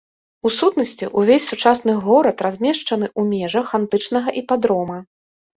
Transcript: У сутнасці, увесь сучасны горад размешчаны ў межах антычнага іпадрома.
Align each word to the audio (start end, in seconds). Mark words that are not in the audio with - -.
У 0.49 0.51
сутнасці, 0.53 1.09
увесь 1.23 1.45
сучасны 1.51 1.93
горад 2.05 2.37
размешчаны 2.47 3.07
ў 3.19 3.43
межах 3.43 3.67
антычнага 3.81 4.29
іпадрома. 4.43 4.97